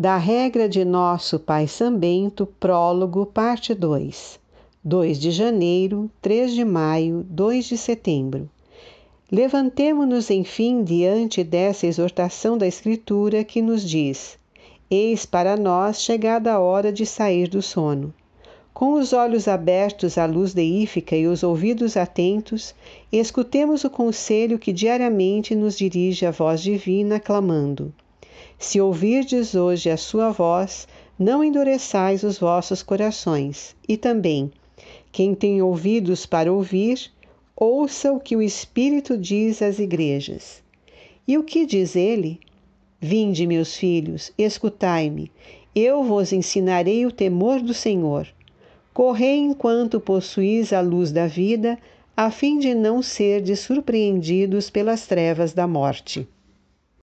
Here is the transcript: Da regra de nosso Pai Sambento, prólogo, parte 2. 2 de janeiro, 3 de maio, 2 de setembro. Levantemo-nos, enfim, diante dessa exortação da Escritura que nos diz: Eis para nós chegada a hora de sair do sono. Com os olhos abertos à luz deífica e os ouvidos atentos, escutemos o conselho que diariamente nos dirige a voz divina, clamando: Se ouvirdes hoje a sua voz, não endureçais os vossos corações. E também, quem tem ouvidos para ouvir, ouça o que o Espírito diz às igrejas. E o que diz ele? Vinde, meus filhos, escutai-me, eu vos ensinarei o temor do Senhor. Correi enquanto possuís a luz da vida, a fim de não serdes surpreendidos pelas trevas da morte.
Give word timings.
Da 0.00 0.16
regra 0.16 0.66
de 0.66 0.82
nosso 0.82 1.38
Pai 1.38 1.68
Sambento, 1.68 2.46
prólogo, 2.58 3.26
parte 3.26 3.74
2. 3.74 4.40
2 4.82 5.20
de 5.20 5.30
janeiro, 5.30 6.10
3 6.22 6.54
de 6.54 6.64
maio, 6.64 7.22
2 7.28 7.66
de 7.66 7.76
setembro. 7.76 8.48
Levantemo-nos, 9.30 10.30
enfim, 10.30 10.82
diante 10.82 11.44
dessa 11.44 11.86
exortação 11.86 12.56
da 12.56 12.66
Escritura 12.66 13.44
que 13.44 13.60
nos 13.60 13.86
diz: 13.86 14.38
Eis 14.90 15.26
para 15.26 15.54
nós 15.54 16.00
chegada 16.00 16.50
a 16.50 16.58
hora 16.58 16.90
de 16.90 17.04
sair 17.04 17.46
do 17.46 17.60
sono. 17.60 18.10
Com 18.72 18.94
os 18.94 19.12
olhos 19.12 19.46
abertos 19.46 20.16
à 20.16 20.24
luz 20.24 20.54
deífica 20.54 21.14
e 21.14 21.26
os 21.26 21.42
ouvidos 21.42 21.98
atentos, 21.98 22.74
escutemos 23.12 23.84
o 23.84 23.90
conselho 23.90 24.58
que 24.58 24.72
diariamente 24.72 25.54
nos 25.54 25.76
dirige 25.76 26.24
a 26.24 26.30
voz 26.30 26.62
divina, 26.62 27.20
clamando: 27.20 27.92
Se 28.58 28.80
ouvirdes 28.80 29.54
hoje 29.54 29.90
a 29.90 29.96
sua 29.96 30.30
voz, 30.30 30.86
não 31.18 31.44
endureçais 31.44 32.22
os 32.22 32.38
vossos 32.38 32.82
corações. 32.82 33.76
E 33.88 33.96
também, 33.96 34.50
quem 35.12 35.34
tem 35.34 35.60
ouvidos 35.60 36.24
para 36.26 36.52
ouvir, 36.52 37.10
ouça 37.56 38.12
o 38.12 38.20
que 38.20 38.36
o 38.36 38.42
Espírito 38.42 39.18
diz 39.18 39.60
às 39.60 39.78
igrejas. 39.78 40.62
E 41.28 41.36
o 41.36 41.44
que 41.44 41.66
diz 41.66 41.94
ele? 41.94 42.40
Vinde, 43.00 43.46
meus 43.46 43.76
filhos, 43.76 44.32
escutai-me, 44.36 45.30
eu 45.74 46.02
vos 46.02 46.32
ensinarei 46.32 47.06
o 47.06 47.12
temor 47.12 47.60
do 47.60 47.72
Senhor. 47.72 48.26
Correi 48.92 49.38
enquanto 49.38 50.00
possuís 50.00 50.72
a 50.72 50.80
luz 50.80 51.12
da 51.12 51.26
vida, 51.26 51.78
a 52.16 52.30
fim 52.30 52.58
de 52.58 52.74
não 52.74 53.00
serdes 53.00 53.60
surpreendidos 53.60 54.68
pelas 54.68 55.06
trevas 55.06 55.52
da 55.52 55.66
morte. 55.66 56.26